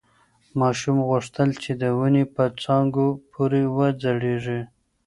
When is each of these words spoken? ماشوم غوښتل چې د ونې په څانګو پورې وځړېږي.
ماشوم 0.59 0.97
غوښتل 1.09 1.49
چې 1.63 1.71
د 1.81 1.83
ونې 1.99 2.23
په 2.35 2.43
څانګو 2.63 3.05
پورې 3.31 3.61
وځړېږي. 3.75 4.61